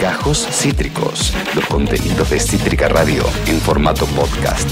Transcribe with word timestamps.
Gajos 0.00 0.46
Cítricos, 0.50 1.32
los 1.54 1.64
contenidos 1.66 2.28
de 2.30 2.38
Cítrica 2.38 2.88
Radio 2.88 3.24
en 3.46 3.58
formato 3.60 4.04
podcast. 4.06 4.68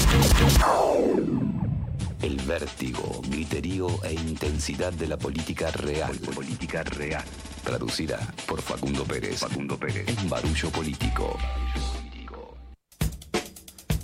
El 2.21 2.37
vértigo, 2.41 3.21
griterío 3.27 3.87
e 4.03 4.13
intensidad 4.13 4.93
de 4.93 5.07
la 5.07 5.17
política 5.17 5.71
real. 5.71 6.15
Política 6.35 6.83
real. 6.83 7.23
Traducida 7.63 8.19
por 8.47 8.61
Facundo 8.61 9.03
Pérez. 9.03 9.39
Facundo 9.39 9.77
Pérez. 9.79 10.05
En 10.07 10.29
barullo 10.29 10.69
político. 10.69 11.37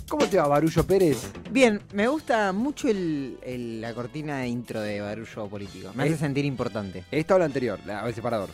¿Cómo 0.08 0.26
te 0.26 0.38
va, 0.38 0.48
Barullo 0.48 0.84
Pérez? 0.86 1.30
Bien, 1.50 1.80
me 1.92 2.08
gusta 2.08 2.50
mucho 2.52 2.88
el- 2.88 3.38
el- 3.44 3.80
la 3.82 3.92
cortina 3.92 4.38
de 4.38 4.48
intro 4.48 4.80
de 4.80 5.00
Barullo 5.02 5.46
Político. 5.48 5.92
Me 5.94 6.04
hace 6.04 6.14
Eh. 6.14 6.18
sentir 6.18 6.44
importante. 6.46 7.04
¿Esta 7.10 7.34
o 7.36 7.38
la 7.38 7.44
anterior? 7.44 7.78
La- 7.86 8.06
el 8.08 8.14
separador. 8.14 8.48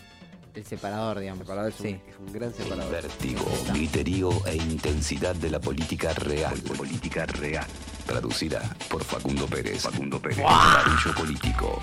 El 0.54 0.64
separador, 0.64 1.16
El 1.16 1.22
digamos. 1.24 1.40
separador 1.46 1.72
es 1.72 1.80
un, 1.80 1.86
sí. 1.86 2.00
es 2.08 2.16
un 2.18 2.32
gran 2.32 2.48
El 2.50 2.54
separador. 2.54 2.92
vértigo, 2.92 3.44
griterío 3.72 4.30
e 4.46 4.54
intensidad 4.56 5.34
de 5.34 5.50
la 5.50 5.60
política 5.60 6.12
real. 6.14 6.54
Política 6.76 7.26
real. 7.26 7.66
Traducida 8.06 8.60
por 8.88 9.02
Facundo 9.02 9.46
Pérez. 9.46 9.82
Facundo 9.82 10.20
Pérez. 10.20 10.38
En 10.38 10.44
barullo 10.44 11.14
político. 11.16 11.80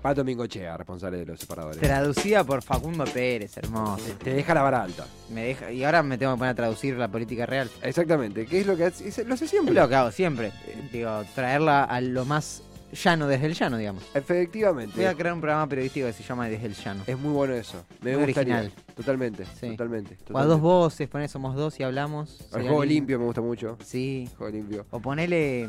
Pato 0.00 0.22
Mingochea, 0.22 0.76
responsable 0.76 1.18
de 1.18 1.26
los 1.26 1.40
separadores. 1.40 1.80
Traducida 1.80 2.44
por 2.44 2.62
Facundo 2.62 3.04
Pérez, 3.04 3.56
hermoso. 3.56 4.04
Te 4.22 4.32
deja 4.32 4.54
la 4.54 4.62
vara 4.62 4.82
alta. 4.84 5.06
Me 5.30 5.42
deja, 5.42 5.72
y 5.72 5.82
ahora 5.82 6.04
me 6.04 6.16
tengo 6.16 6.34
que 6.34 6.38
poner 6.38 6.52
a 6.52 6.54
traducir 6.54 6.94
la 6.96 7.08
política 7.08 7.44
real. 7.46 7.68
Exactamente. 7.82 8.46
¿Qué 8.46 8.60
es 8.60 8.66
lo 8.68 8.76
que 8.76 8.84
hace? 8.84 9.08
Es- 9.08 9.26
Lo 9.26 9.34
hace 9.34 9.46
Es 9.46 9.50
siempre. 9.50 9.74
lo 9.74 9.88
que 9.88 9.94
hago 9.96 10.12
siempre. 10.12 10.52
Digo, 10.92 11.24
traerla 11.34 11.82
a 11.82 12.00
lo 12.00 12.24
más 12.24 12.62
llano 12.92 13.26
desde 13.26 13.46
el 13.46 13.54
llano, 13.54 13.76
digamos. 13.76 14.02
Efectivamente. 14.14 14.94
Voy 14.96 15.04
a 15.04 15.14
crear 15.14 15.34
un 15.34 15.40
programa 15.40 15.68
periodístico 15.68 16.06
que 16.06 16.12
se 16.12 16.22
llama 16.22 16.48
Desde 16.48 16.66
el 16.66 16.74
Llano. 16.74 17.02
Es 17.06 17.18
muy 17.18 17.32
bueno 17.32 17.54
eso. 17.54 17.84
Me 18.00 18.16
Muy 18.16 18.26
gustaría. 18.26 18.56
original. 18.58 18.84
Totalmente. 18.94 19.44
Sí. 19.60 19.70
Totalmente. 19.70 20.16
O 20.32 20.38
a 20.38 20.44
dos 20.44 20.60
voces, 20.60 21.08
ponés 21.08 21.30
somos 21.30 21.54
dos 21.56 21.78
y 21.80 21.82
hablamos. 21.82 22.40
El 22.40 22.46
sería 22.48 22.68
juego 22.68 22.84
lindo. 22.84 22.94
limpio 22.94 23.18
me 23.18 23.24
gusta 23.26 23.40
mucho. 23.40 23.76
Sí. 23.84 24.28
Juego 24.36 24.52
limpio. 24.52 24.86
O 24.90 25.00
ponele 25.00 25.68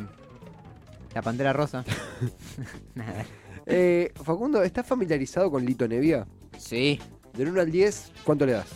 la 1.14 1.22
pantera 1.22 1.54
rosa. 1.54 1.84
Nada. 2.96 3.26
Eh, 3.66 4.12
Facundo, 4.24 4.64
¿estás 4.64 4.86
familiarizado 4.88 5.52
con 5.52 5.66
Lito 5.66 5.88
Nevia? 5.88 6.26
Sí. 6.58 7.00
Del 7.34 7.50
1 7.50 7.62
al 7.62 7.72
10, 7.72 8.12
¿cuánto 8.24 8.46
le 8.46 8.54
das? 8.54 8.68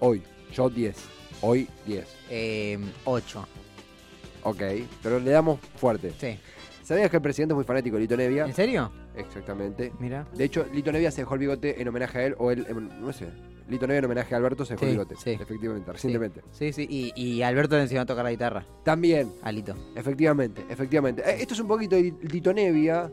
Hoy. 0.00 0.22
Yo 0.52 0.68
10. 0.68 0.96
Hoy 1.42 1.68
10. 1.86 2.04
Eh, 2.30 2.78
8. 3.04 3.46
Ok. 4.44 4.62
Pero 5.02 5.20
le 5.20 5.30
damos 5.30 5.60
fuerte. 5.76 6.12
Sí. 6.18 6.38
¿Sabías 6.82 7.10
que 7.10 7.16
el 7.16 7.22
presidente 7.22 7.52
es 7.52 7.56
muy 7.56 7.64
fanático 7.64 7.96
de 7.96 8.02
Lito 8.02 8.16
Nevia? 8.16 8.44
¿En 8.44 8.54
serio? 8.54 8.90
Exactamente. 9.16 9.92
Mira. 9.98 10.26
De 10.34 10.44
hecho, 10.44 10.66
Lito 10.72 10.90
Nevia 10.92 11.10
se 11.10 11.22
dejó 11.22 11.34
el 11.34 11.40
bigote 11.40 11.80
en 11.80 11.88
homenaje 11.88 12.18
a 12.18 12.26
él, 12.26 12.34
o 12.38 12.50
él, 12.50 12.66
em, 12.68 12.88
no 13.00 13.12
sé. 13.12 13.28
Lito 13.68 13.86
Nevia 13.86 14.00
en 14.00 14.04
homenaje 14.06 14.34
a 14.34 14.38
Alberto 14.38 14.64
se 14.64 14.74
dejó 14.74 14.84
el 14.86 14.90
bigote. 14.92 15.14
sí. 15.16 15.30
Efectivamente, 15.30 15.92
recientemente. 15.92 16.42
Sí, 16.50 16.72
sí. 16.72 16.86
Y, 16.90 17.12
y 17.14 17.42
Alberto 17.42 17.76
le 17.76 17.82
enseñó 17.82 18.00
a 18.02 18.06
tocar 18.06 18.24
la 18.24 18.30
guitarra. 18.32 18.66
También, 18.84 19.32
Alito. 19.42 19.74
efectivamente, 19.94 20.64
efectivamente. 20.68 21.22
Eh, 21.22 21.36
esto 21.40 21.54
es 21.54 21.60
un 21.60 21.68
poquito 21.68 21.94
de 21.96 22.12
Lito 22.22 22.52
Nevia, 22.52 23.10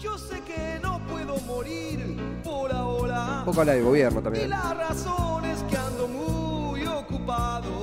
Yo 0.00 0.16
sé 0.16 0.40
que 0.42 0.78
no 0.82 1.00
puedo 1.06 1.36
morir 1.40 1.98
por 2.44 2.70
ahora. 2.72 3.38
un 3.40 3.44
poco 3.46 3.60
habla 3.60 3.72
de 3.74 3.82
gobierno 3.82 4.20
Y 4.20 4.22
también. 4.22 4.50
la 4.50 4.72
razón 4.74 5.44
es 5.46 5.62
que 5.64 5.76
ando 5.76 6.06
muy 6.08 6.86
ocupado. 6.86 7.75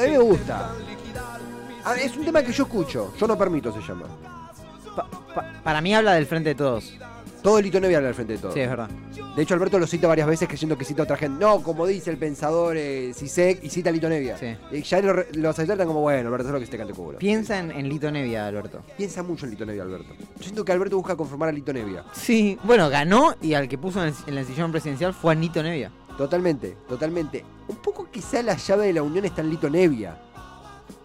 A 0.00 0.04
mí 0.04 0.10
me 0.10 0.18
gusta. 0.18 0.70
Ah, 1.84 1.94
es 1.96 2.16
un 2.16 2.24
tema 2.24 2.42
que 2.42 2.52
yo 2.52 2.64
escucho, 2.64 3.12
yo 3.18 3.26
no 3.26 3.36
permito 3.36 3.72
se 3.72 3.80
llama. 3.80 4.06
Pa- 4.96 5.06
pa- 5.34 5.52
para 5.62 5.80
mí 5.80 5.94
habla 5.94 6.14
del 6.14 6.26
frente 6.26 6.50
de 6.50 6.54
todos. 6.54 6.94
Todo 7.42 7.60
Lito 7.60 7.78
Nevia 7.78 7.98
habla 7.98 8.08
al 8.08 8.14
frente 8.14 8.32
de 8.34 8.38
todo. 8.38 8.52
Sí, 8.52 8.60
es 8.60 8.70
verdad. 8.70 8.88
De 9.36 9.42
hecho, 9.42 9.52
Alberto 9.52 9.78
lo 9.78 9.86
cita 9.86 10.08
varias 10.08 10.26
veces 10.26 10.48
creyendo 10.48 10.78
que 10.78 10.84
cita 10.86 11.02
a 11.02 11.04
otra 11.04 11.18
gente. 11.18 11.44
No, 11.44 11.62
como 11.62 11.86
dice 11.86 12.08
el 12.10 12.16
pensador 12.16 12.74
eh, 12.78 13.12
Sisek 13.14 13.62
y 13.62 13.68
cita 13.68 13.90
a 13.90 13.92
Lito 13.92 14.08
Nevia. 14.08 14.38
Sí. 14.38 14.56
Y 14.72 14.80
ya 14.82 15.00
lo, 15.02 15.12
re- 15.12 15.28
lo 15.34 15.50
aceptan 15.50 15.86
como, 15.86 16.00
bueno, 16.00 16.26
Alberto, 16.28 16.46
es 16.48 16.52
lo 16.54 16.58
que 16.60 16.64
se 16.64 16.70
te 16.72 16.78
cante 16.78 16.94
culo. 16.94 17.18
Piensa 17.18 17.58
en, 17.58 17.70
en 17.70 17.86
Lito 17.86 18.10
Nevia, 18.10 18.46
Alberto. 18.46 18.80
Piensa 18.96 19.22
mucho 19.22 19.44
en 19.44 19.50
Lito 19.50 19.66
Nevia, 19.66 19.82
Alberto. 19.82 20.14
Yo 20.38 20.42
siento 20.42 20.64
que 20.64 20.72
Alberto 20.72 20.96
busca 20.96 21.16
conformar 21.16 21.50
a 21.50 21.52
Lito 21.52 21.70
Nevia. 21.74 22.02
Sí. 22.12 22.58
Bueno, 22.62 22.88
ganó 22.88 23.34
y 23.42 23.52
al 23.52 23.68
que 23.68 23.76
puso 23.76 24.00
en 24.02 24.08
el, 24.08 24.14
en 24.26 24.38
el 24.38 24.46
sillón 24.46 24.72
presidencial 24.72 25.12
fue 25.12 25.32
a 25.32 25.34
Nito 25.34 25.62
Nevia. 25.62 25.90
Totalmente, 26.16 26.76
totalmente. 26.88 27.44
Un 27.68 27.76
poco 27.76 28.08
quizá 28.10 28.42
la 28.42 28.56
llave 28.56 28.86
de 28.86 28.92
la 28.92 29.02
unión 29.02 29.24
está 29.24 29.40
en 29.40 29.50
Lito 29.50 29.70
Nevia. 29.70 30.18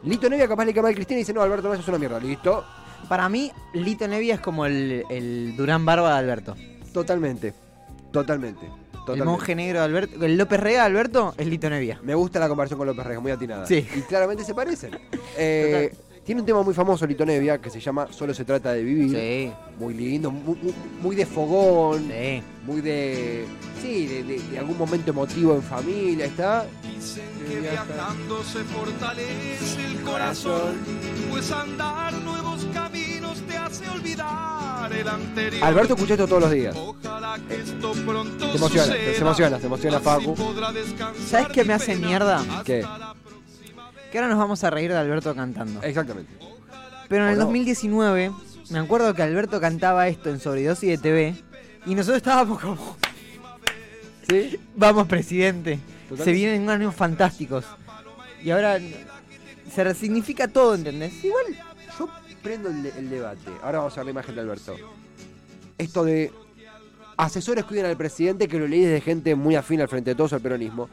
Lito 0.03 0.29
Nevia 0.29 0.47
capaz 0.47 0.65
le 0.65 0.73
quema 0.73 0.89
al 0.89 0.95
Cristina 0.95 1.19
y 1.19 1.21
dice, 1.21 1.33
no, 1.33 1.41
Alberto, 1.41 1.67
no, 1.67 1.73
eso 1.73 1.83
es 1.83 1.87
una 1.87 1.97
mierda. 1.97 2.19
Listo. 2.19 2.65
Para 3.07 3.29
mí, 3.29 3.51
Lito 3.73 4.07
Nevia 4.07 4.35
es 4.35 4.41
como 4.41 4.65
el, 4.65 5.03
el 5.09 5.55
Durán 5.55 5.85
Barba 5.85 6.13
de 6.13 6.19
Alberto. 6.19 6.55
Totalmente. 6.93 7.53
Totalmente. 8.11 8.67
Totalmente. 8.91 9.23
El 9.23 9.25
monje 9.25 9.55
negro 9.55 9.79
de 9.79 9.85
Alberto. 9.85 10.25
El 10.25 10.37
López 10.37 10.59
Rega 10.59 10.81
de 10.81 10.85
Alberto 10.85 11.33
es 11.37 11.47
Lito 11.47 11.69
Nevia. 11.69 11.99
Me 12.03 12.13
gusta 12.15 12.39
la 12.39 12.47
comparación 12.47 12.77
con 12.77 12.87
López 12.87 13.05
Rega, 13.05 13.19
muy 13.19 13.31
atinada. 13.31 13.65
Sí. 13.65 13.87
Y 13.95 14.01
claramente 14.01 14.43
se 14.43 14.53
parecen. 14.53 14.97
Eh, 15.41 15.93
tiene 16.25 16.41
un 16.41 16.45
tema 16.47 16.61
muy 16.61 16.73
famoso, 16.73 17.05
Lito 17.07 17.25
Nevia, 17.25 17.59
que 17.59 17.69
se 17.69 17.79
llama 17.79 18.07
Solo 18.11 18.33
se 18.33 18.45
trata 18.45 18.73
de 18.73 18.83
vivir. 18.83 19.09
Sí, 19.11 19.51
Muy 19.79 19.93
lindo, 19.93 20.29
muy, 20.31 20.55
muy- 20.61 20.73
muy 21.01 21.15
de 21.15 21.25
fogón, 21.25 22.07
sí. 22.09 22.43
muy 22.65 22.81
de. 22.81 23.45
Sí, 23.81 24.05
de, 24.07 24.23
de- 24.23 24.39
de 24.39 24.59
algún 24.59 24.77
momento 24.77 25.11
emotivo 25.11 25.55
en 25.55 25.63
familia, 25.63 26.25
está. 26.25 26.65
Dicen 26.83 27.23
que 27.47 27.61
viajando 27.61 28.43
se 28.43 28.59
fortalece 28.65 29.85
el 29.85 30.01
corazón, 30.01 30.75
pues 31.31 31.49
andar 31.51 32.13
nuevos 32.13 32.67
caminos 32.73 33.41
te 33.47 33.55
hace 33.57 33.87
olvidar 33.89 34.91
el 34.93 35.07
anterior. 35.07 35.63
Alberto 35.63 35.93
escucha 35.95 36.13
esto 36.15 36.27
todos 36.27 36.41
los 36.43 36.51
días. 36.51 36.75
Ojalá 36.75 37.39
que 37.47 37.55
esto 37.55 37.93
pronto 38.05 38.51
Se 38.51 38.57
emociona, 38.57 38.85
suceda, 38.87 39.13
se 39.13 39.21
emociona, 39.21 39.59
se 39.59 39.65
emociona 39.67 39.99
Facu. 40.01 40.35
¿Sabes 41.27 41.47
qué 41.53 41.63
me 41.63 41.73
hace 41.73 41.95
mierda? 41.95 42.43
¿Qué? 42.65 42.85
Que 44.11 44.17
ahora 44.17 44.29
nos 44.29 44.37
vamos 44.39 44.63
a 44.63 44.69
reír 44.69 44.91
de 44.91 44.97
Alberto 44.97 45.35
cantando. 45.35 45.81
Exactamente. 45.83 46.31
Pero 47.07 47.23
en 47.23 47.29
¿O 47.29 47.33
el 47.33 47.39
no? 47.39 47.45
2019, 47.45 48.31
me 48.71 48.79
acuerdo 48.79 49.13
que 49.13 49.21
Alberto 49.23 49.59
cantaba 49.61 50.07
esto 50.07 50.29
en 50.29 50.39
Sobredosis 50.39 50.89
de 50.89 50.97
TV. 50.97 51.35
Y 51.85 51.95
nosotros 51.95 52.17
estábamos 52.17 52.59
como, 52.59 52.97
¿Sí? 54.27 54.59
vamos 54.75 55.07
presidente. 55.07 55.79
Se 56.23 56.31
vienen 56.31 56.63
unos 56.63 56.75
años 56.75 56.95
fantásticos. 56.95 57.65
Y 58.43 58.51
ahora 58.51 58.79
se 59.73 59.83
resignifica 59.83 60.47
todo, 60.47 60.75
¿entendés? 60.75 61.23
Igual, 61.23 61.45
yo 61.97 62.09
prendo 62.41 62.69
el, 62.69 62.83
de- 62.83 62.89
el 62.97 63.09
debate. 63.09 63.51
Ahora 63.63 63.79
vamos 63.79 63.93
a 63.93 63.97
ver 63.97 64.05
la 64.05 64.11
imagen 64.11 64.35
de 64.35 64.41
Alberto. 64.41 64.75
Esto 65.77 66.03
de 66.03 66.31
asesores 67.17 67.65
cuidan 67.65 67.85
al 67.85 67.97
presidente, 67.97 68.47
que 68.47 68.57
lo 68.59 68.67
leí 68.67 68.81
desde 68.81 69.01
gente 69.01 69.35
muy 69.35 69.55
afín 69.55 69.81
al 69.81 69.87
frente 69.87 70.11
de 70.11 70.15
todos 70.15 70.33
al 70.33 70.41
peronismo. 70.41 70.89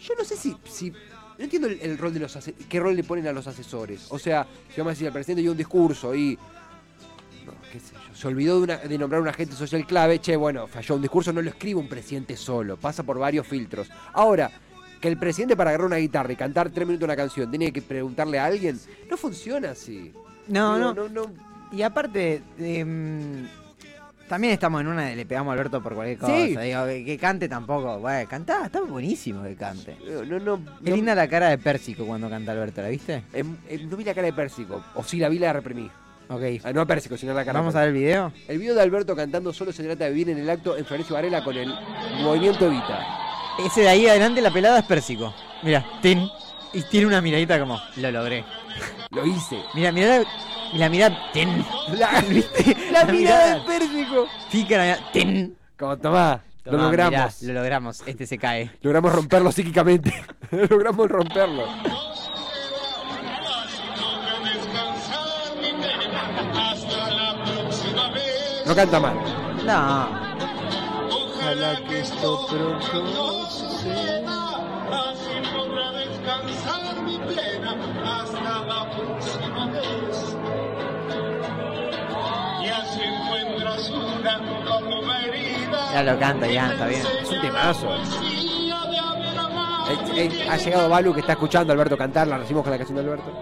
Yo 0.00 0.14
no 0.16 0.24
sé 0.24 0.36
si. 0.36 0.56
si 0.64 0.92
no 1.38 1.44
entiendo 1.44 1.68
el, 1.68 1.80
el 1.80 1.96
rol 1.98 2.12
de 2.12 2.20
los 2.20 2.36
qué 2.68 2.80
rol 2.80 2.96
le 2.96 3.04
ponen 3.04 3.26
a 3.28 3.32
los 3.32 3.46
asesores. 3.46 4.06
O 4.10 4.18
sea, 4.18 4.46
si 4.74 4.80
vamos 4.80 4.90
a 4.90 4.94
decir, 4.94 5.06
el 5.06 5.12
presidente 5.12 5.42
dio 5.42 5.52
un 5.52 5.56
discurso 5.58 6.14
y. 6.14 6.36
No, 7.46 7.52
qué 7.72 7.80
sé 7.80 7.94
yo. 7.94 8.14
Se 8.14 8.26
olvidó 8.28 8.56
de, 8.58 8.64
una- 8.64 8.76
de 8.78 8.98
nombrar 8.98 9.22
un 9.22 9.28
agente 9.28 9.54
social 9.54 9.86
clave. 9.86 10.18
Che, 10.20 10.36
bueno, 10.36 10.66
falló 10.66 10.96
un 10.96 11.02
discurso, 11.02 11.32
no 11.32 11.40
lo 11.40 11.48
escribe 11.48 11.80
un 11.80 11.88
presidente 11.88 12.36
solo. 12.36 12.76
Pasa 12.76 13.02
por 13.04 13.18
varios 13.18 13.46
filtros. 13.46 13.88
Ahora, 14.12 14.50
que 15.00 15.06
el 15.08 15.16
presidente 15.16 15.56
para 15.56 15.70
agarrar 15.70 15.86
una 15.86 15.96
guitarra 15.96 16.32
y 16.32 16.36
cantar 16.36 16.70
tres 16.70 16.86
minutos 16.86 17.04
una 17.06 17.14
canción 17.16 17.48
tiene 17.50 17.72
que 17.72 17.80
preguntarle 17.82 18.38
a 18.40 18.46
alguien, 18.46 18.78
no 19.08 19.16
funciona 19.16 19.70
así. 19.70 20.12
No, 20.48 20.76
Digo, 20.76 20.94
no. 20.94 21.08
no, 21.08 21.26
no. 21.26 21.32
Y 21.70 21.82
aparte, 21.82 22.42
em, 22.58 23.46
también 24.28 24.52
estamos 24.52 24.80
en 24.80 24.88
una 24.88 25.06
de 25.06 25.16
le 25.16 25.26
pegamos 25.26 25.50
a 25.50 25.54
Alberto 25.54 25.82
por 25.82 25.94
cualquier 25.94 26.18
cosa. 26.18 26.32
Sí. 26.32 26.56
Digo, 26.56 26.86
que, 26.86 27.04
que 27.04 27.18
cante 27.18 27.48
tampoco. 27.48 27.98
Bueno, 27.98 28.28
cantá, 28.28 28.66
está 28.66 28.80
buenísimo 28.80 29.42
que 29.42 29.56
cante. 29.56 29.96
No, 30.06 30.38
no, 30.38 30.58
no, 30.58 30.60
linda 30.82 31.14
la 31.14 31.28
cara 31.28 31.48
de 31.48 31.58
Pérsico 31.58 32.06
cuando 32.06 32.28
canta 32.28 32.52
Alberto, 32.52 32.82
¿la 32.82 32.88
viste? 32.88 33.24
em, 33.32 33.56
em, 33.68 33.88
no 33.88 33.96
vi 33.96 34.04
la 34.04 34.14
cara 34.14 34.26
de 34.26 34.32
Pérsico. 34.32 34.84
O 34.94 35.02
sí, 35.02 35.18
la 35.18 35.28
vi, 35.28 35.38
la 35.38 35.52
reprimí. 35.52 35.90
Ok. 36.28 36.42
Ah, 36.62 36.72
no 36.72 36.82
a 36.82 36.86
Pérsico, 36.86 37.16
sino 37.16 37.32
la 37.32 37.44
cara. 37.44 37.58
Vamos 37.58 37.74
a 37.74 37.80
ver 37.80 37.88
el 37.88 37.94
video. 37.94 38.32
El 38.46 38.58
video 38.58 38.74
de 38.74 38.82
Alberto 38.82 39.16
cantando 39.16 39.52
solo 39.52 39.72
se 39.72 39.82
trata 39.82 40.04
de 40.04 40.10
vivir 40.10 40.30
en 40.30 40.38
el 40.38 40.50
acto 40.50 40.76
en 40.76 40.84
Florencio 40.84 41.14
Varela 41.14 41.42
con 41.42 41.56
el 41.56 41.72
movimiento 42.22 42.66
Evita. 42.66 43.06
Ese 43.64 43.80
de 43.80 43.88
ahí 43.88 44.06
adelante, 44.06 44.40
la 44.42 44.52
pelada 44.52 44.78
es 44.78 44.84
Pérsico. 44.84 45.34
Mira, 45.62 45.84
tin. 46.02 46.28
Y 46.72 46.82
tiene 46.82 47.06
una 47.06 47.20
miradita 47.20 47.58
como, 47.58 47.80
lo 47.96 48.10
logré. 48.10 48.44
Lo 49.10 49.24
hice. 49.26 49.62
Mira, 49.74 49.90
mira 49.92 50.18
la, 50.18 50.24
la 50.74 50.88
mirada, 50.88 51.18
tin. 51.32 51.64
La, 51.96 52.20
¿Viste? 52.20 52.76
la 52.92 53.04
mirada 53.04 53.54
de 53.54 53.60
Pérsico. 53.62 54.26
Pica 54.52 54.76
la 54.76 54.82
mirada, 54.84 55.12
tin. 55.12 55.56
Como 55.78 55.96
tomá, 55.96 56.40
lo 56.64 56.72
Tomá, 56.72 56.82
logramos. 56.84 57.12
mirá, 57.42 57.52
lo 57.54 57.60
logramos, 57.60 58.02
este 58.06 58.26
se 58.26 58.36
cae. 58.38 58.70
Logramos 58.82 59.12
romperlo 59.12 59.50
psíquicamente. 59.52 60.12
logramos 60.50 61.08
romperlo. 61.08 61.64
No 68.66 68.74
canta 68.74 69.00
mal. 69.00 69.16
No. 69.64 70.08
Ojalá 71.10 71.80
que 71.88 72.00
esto 72.00 72.46
pronto 72.46 73.50
suceda. 73.50 74.37
Descansar 76.28 77.02
mi 77.04 77.18
pena 77.20 77.74
hasta 78.04 78.60
la 78.66 78.90
próxima 78.90 79.66
vez. 79.70 80.36
Ya 82.62 82.84
como 84.62 85.12
herida. 85.14 86.02
Lo 86.02 86.18
canta, 86.18 86.46
ya, 86.46 86.72
está 86.72 86.86
bien. 86.86 87.00
Es 87.22 87.30
un 87.30 87.40
temazo. 87.40 87.88
Eh, 89.88 89.96
eh, 90.16 90.46
ha 90.50 90.58
llegado 90.58 90.90
Balu 90.90 91.14
que 91.14 91.20
está 91.20 91.32
escuchando 91.32 91.72
a 91.72 91.74
Alberto 91.74 91.96
cantar, 91.96 92.28
la 92.28 92.36
recibimos 92.36 92.62
con 92.62 92.72
la 92.72 92.76
canción 92.76 92.96
de 92.96 93.04
Alberto. 93.04 93.32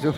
Yo, 0.00 0.14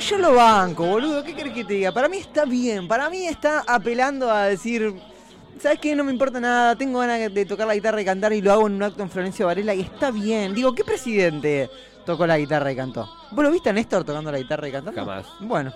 yo 0.00 0.16
lo 0.16 0.34
banco, 0.34 0.86
boludo. 0.86 1.22
¿Qué 1.22 1.34
querés 1.34 1.52
que 1.52 1.64
te 1.64 1.74
diga? 1.74 1.92
Para 1.92 2.08
mí 2.08 2.16
está 2.16 2.46
bien. 2.46 2.88
Para 2.88 3.10
mí 3.10 3.26
está 3.26 3.64
apelando 3.66 4.30
a 4.30 4.44
decir. 4.44 5.17
¿Sabes 5.60 5.78
qué? 5.80 5.94
No 5.94 6.04
me 6.04 6.12
importa 6.12 6.40
nada. 6.40 6.76
Tengo 6.76 7.00
ganas 7.00 7.32
de 7.32 7.44
tocar 7.44 7.66
la 7.66 7.74
guitarra 7.74 8.00
y 8.00 8.04
cantar 8.04 8.32
y 8.32 8.40
lo 8.40 8.52
hago 8.52 8.66
en 8.66 8.74
un 8.74 8.82
acto 8.82 9.02
en 9.02 9.10
Florencio 9.10 9.46
Varela 9.46 9.74
y 9.74 9.80
está 9.80 10.10
bien. 10.10 10.54
Digo, 10.54 10.74
¿qué 10.74 10.84
presidente 10.84 11.68
tocó 12.06 12.26
la 12.26 12.38
guitarra 12.38 12.70
y 12.72 12.76
cantó? 12.76 13.08
¿Vos 13.32 13.44
lo 13.44 13.50
viste 13.50 13.70
a 13.70 13.72
Néstor 13.72 14.04
tocando 14.04 14.30
la 14.30 14.38
guitarra 14.38 14.68
y 14.68 14.72
cantando? 14.72 15.00
Jamás. 15.00 15.26
Bueno, 15.40 15.72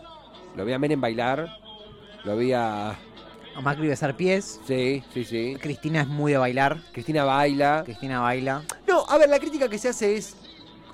Lo 0.57 0.65
vi 0.65 0.73
a 0.73 0.79
Menem 0.79 1.01
bailar, 1.01 1.49
lo 2.25 2.37
vi 2.37 2.53
a... 2.53 2.91
a 2.91 3.61
Macri 3.63 3.89
besar 3.89 4.17
pies. 4.17 4.61
Sí, 4.67 5.03
sí, 5.13 5.25
sí. 5.25 5.57
Cristina 5.61 6.03
es 6.03 6.09
muy 6.09 6.33
de 6.33 6.39
bailar. 6.39 6.79
Cristina 6.93 7.25
baila. 7.25 7.83
Cristina 7.85 8.21
baila. 8.21 8.63
No, 8.87 9.05
a 9.09 9.19
ver, 9.19 9.29
la 9.29 9.39
crítica 9.39 9.69
que 9.69 9.79
se 9.79 9.89
hace 9.89 10.17
es 10.17 10.37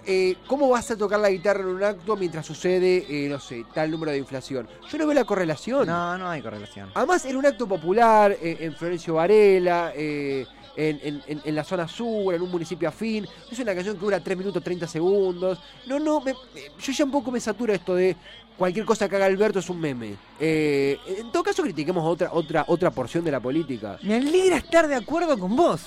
eh, 0.08 0.36
cómo 0.46 0.68
vas 0.70 0.90
a 0.90 0.96
tocar 0.96 1.20
la 1.20 1.30
guitarra 1.30 1.60
en 1.60 1.66
un 1.68 1.84
acto 1.84 2.16
mientras 2.16 2.44
sucede, 2.46 3.04
eh, 3.08 3.28
no 3.28 3.38
sé, 3.38 3.64
tal 3.74 3.90
número 3.90 4.10
de 4.10 4.18
inflación. 4.18 4.66
Yo 4.90 4.98
no 4.98 5.06
veo 5.06 5.14
la 5.14 5.24
correlación. 5.24 5.86
No, 5.86 6.16
no 6.16 6.28
hay 6.30 6.40
correlación. 6.40 6.90
Además, 6.94 7.24
era 7.26 7.38
un 7.38 7.44
acto 7.46 7.68
popular 7.68 8.32
eh, 8.40 8.56
en 8.60 8.74
Florencio 8.74 9.14
Varela, 9.14 9.92
eh, 9.94 10.46
en, 10.76 10.98
en- 11.02 11.22
en- 11.26 11.42
en 11.44 11.54
la 11.54 11.62
zona 11.64 11.86
sur, 11.86 12.32
en 12.34 12.40
un 12.40 12.50
municipio 12.50 12.88
afín. 12.88 13.26
Es 13.50 13.58
una 13.58 13.74
canción 13.74 13.96
que 13.96 14.00
dura 14.00 14.18
3 14.20 14.38
minutos 14.38 14.62
30 14.62 14.86
segundos. 14.86 15.58
No, 15.86 15.98
no, 15.98 16.20
me- 16.20 16.32
me- 16.32 16.62
yo 16.80 16.92
ya 16.92 17.04
un 17.04 17.10
poco 17.10 17.30
me 17.30 17.40
satura 17.40 17.74
esto 17.74 17.94
de 17.94 18.16
cualquier 18.56 18.84
cosa 18.86 19.08
que 19.08 19.16
haga 19.16 19.26
Alberto 19.26 19.58
es 19.58 19.68
un 19.68 19.78
meme. 19.80 20.14
Eh, 20.40 20.98
en 21.18 21.30
todo 21.32 21.42
caso, 21.42 21.62
critiquemos 21.62 22.04
otra, 22.06 22.30
otra, 22.32 22.64
otra 22.68 22.90
porción 22.90 23.24
de 23.24 23.30
la 23.32 23.40
política. 23.40 23.98
Me 24.02 24.14
alegra 24.16 24.56
estar 24.56 24.88
de 24.88 24.94
acuerdo 24.94 25.38
con 25.38 25.54
vos. 25.54 25.80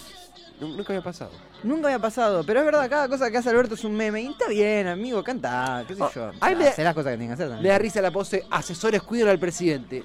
Nu- 0.61 0.67
Nunca 0.77 0.93
había 0.93 1.03
pasado. 1.03 1.31
Nunca 1.63 1.87
había 1.87 1.99
pasado, 1.99 2.43
pero 2.45 2.59
es 2.59 2.65
verdad, 2.65 2.89
cada 2.89 3.09
cosa 3.09 3.29
que 3.31 3.37
hace 3.37 3.49
Alberto 3.49 3.73
es 3.73 3.83
un 3.83 3.95
meme. 3.95 4.21
Y 4.21 4.27
está 4.27 4.47
bien, 4.47 4.87
amigo, 4.87 5.23
canta, 5.23 5.83
qué 5.87 5.95
sé 5.95 6.03
Oh, 6.03 6.11
yo. 6.13 6.31
me- 6.33 6.67
Hace 6.67 6.83
las 6.83 6.93
cosas 6.93 7.11
que 7.13 7.17
tiene 7.17 7.27
que 7.27 7.33
hacer 7.33 7.47
también. 7.47 7.63
Me 7.63 7.69
da 7.69 7.79
risa 7.79 7.99
la 8.01 8.11
pose, 8.11 8.45
asesores 8.49 9.01
cuidan 9.01 9.29
al 9.29 9.39
presidente. 9.39 10.03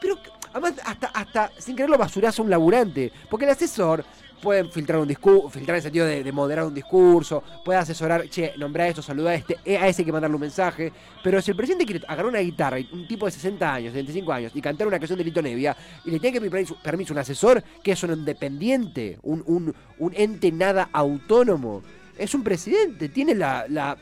Pero 0.00 0.16
además, 0.52 0.74
hasta, 0.84 1.06
hasta 1.06 1.50
sin 1.58 1.76
quererlo 1.76 1.96
basurás 1.98 2.38
a 2.38 2.42
un 2.42 2.50
laburante. 2.50 3.12
Porque 3.30 3.44
el 3.46 3.52
asesor 3.52 4.04
puede 4.42 4.64
filtrar 4.64 5.00
un 5.00 5.08
discurso, 5.08 5.48
filtrar 5.48 5.76
en 5.76 5.78
el 5.78 5.82
sentido 5.82 6.06
de, 6.06 6.22
de 6.22 6.32
moderar 6.32 6.66
un 6.66 6.74
discurso, 6.74 7.42
puede 7.64 7.78
asesorar, 7.78 8.28
che, 8.28 8.52
nombrar 8.58 8.88
esto, 8.88 9.00
saludar 9.00 9.32
a 9.32 9.36
este, 9.36 9.56
eh, 9.64 9.78
a 9.78 9.88
ese 9.88 10.02
hay 10.02 10.06
que 10.06 10.12
mandarle 10.12 10.34
un 10.34 10.40
mensaje. 10.40 10.92
Pero 11.22 11.40
si 11.40 11.52
el 11.52 11.56
presidente 11.56 11.86
quiere 11.86 12.04
agarrar 12.06 12.26
una 12.26 12.40
guitarra, 12.40 12.78
y 12.78 12.88
un 12.92 13.06
tipo 13.06 13.24
de 13.24 13.32
60 13.32 13.74
años, 13.74 13.92
75 13.92 14.32
años, 14.32 14.52
y 14.54 14.60
cantar 14.60 14.86
una 14.86 14.98
canción 14.98 15.16
de 15.18 15.24
Lito 15.24 15.40
Nevia, 15.40 15.74
y 16.04 16.10
le 16.10 16.18
tiene 16.18 16.38
que 16.38 16.50
pedir 16.50 16.74
permiso, 16.82 17.14
un 17.14 17.20
asesor, 17.20 17.62
que 17.82 17.92
es 17.92 18.02
un 18.02 18.12
independiente, 18.12 19.18
un, 19.22 19.42
un, 19.46 19.74
un 19.98 20.12
ente 20.14 20.50
nada 20.50 20.90
autónomo. 20.92 21.82
Es 22.18 22.34
un 22.34 22.42
presidente, 22.42 23.08
tiene 23.08 23.34
la, 23.34 23.64
la 23.68 23.96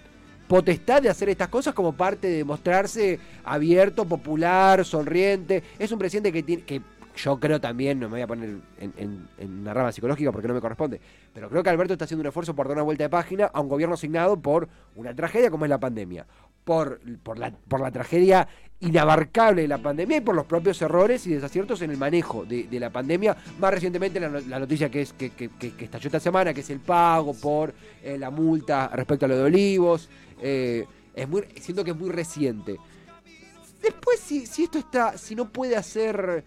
potestad 0.49 1.01
de 1.03 1.09
hacer 1.09 1.29
estas 1.29 1.49
cosas 1.49 1.75
como 1.75 1.93
parte 1.93 2.27
de 2.27 2.45
mostrarse 2.45 3.21
abierto, 3.45 4.05
popular, 4.05 4.85
sonriente. 4.85 5.63
Es 5.79 5.93
un 5.93 5.99
presidente 5.99 6.33
que 6.33 6.43
tiene 6.43 6.65
que 6.65 6.83
yo 7.25 7.39
creo 7.41 7.61
también, 7.61 7.99
no 8.01 8.09
me 8.09 8.15
voy 8.15 8.23
a 8.23 8.27
poner 8.27 8.57
en, 8.79 8.93
en- 9.39 9.61
una 9.61 9.75
rama 9.75 9.93
psicológica 9.93 10.33
porque 10.33 10.49
no 10.49 10.55
me 10.55 10.61
corresponde, 10.61 11.01
pero 11.35 11.49
creo 11.49 11.63
que 11.63 11.71
Alberto 11.71 11.93
está 11.95 12.05
haciendo 12.05 12.21
un 12.23 12.27
esfuerzo 12.29 12.55
por 12.55 12.67
dar 12.69 12.77
una 12.77 12.83
vuelta 12.85 13.05
de 13.05 13.11
página 13.11 13.47
a 13.53 13.61
un 13.61 13.69
gobierno 13.69 13.95
asignado 13.95 14.39
por 14.41 14.69
una 14.97 15.15
tragedia 15.15 15.51
como 15.51 15.65
es 15.65 15.69
la 15.69 15.79
pandemia, 15.79 16.27
por, 16.65 17.01
por, 17.23 17.39
la, 17.39 17.51
por 17.51 17.81
la 17.81 17.91
tragedia 17.91 18.47
inabarcable 18.81 19.63
de 19.63 19.69
la 19.69 19.79
pandemia 19.79 20.19
y 20.19 20.21
por 20.21 20.35
los 20.35 20.47
propios 20.47 20.81
errores 20.83 21.27
y 21.27 21.35
desaciertos 21.35 21.83
en 21.83 21.91
el 21.91 21.97
manejo 21.99 22.45
de, 22.47 22.67
la 22.81 22.91
pandemia. 22.91 23.37
Más 23.59 23.73
recientemente 23.75 24.19
la, 24.21 24.29
no- 24.29 24.41
la 24.41 24.59
noticia 24.59 24.91
que, 24.91 25.03
es, 25.03 25.13
que 25.13 25.31
estalló 25.79 26.07
esta 26.09 26.21
semana, 26.21 26.55
que 26.55 26.61
es 26.61 26.71
el 26.71 26.81
pago 26.81 27.35
por 27.35 27.75
eh, 28.03 28.17
la 28.19 28.31
multa 28.31 28.89
respecto 28.95 29.27
a 29.27 29.29
lo 29.29 29.37
de 29.37 29.43
Olivos. 29.45 30.09
eh, 30.41 30.85
es 31.15 31.29
muy, 31.29 31.43
siento 31.61 31.85
que 31.85 31.91
es 31.91 31.97
muy 31.97 32.09
reciente. 32.09 32.77
Después, 33.83 34.21
si, 34.21 34.47
si 34.47 34.65
esto 34.65 34.79
está, 34.79 35.17
si 35.19 35.35
no 35.35 35.49
puede 35.51 35.77
hacer 35.77 36.45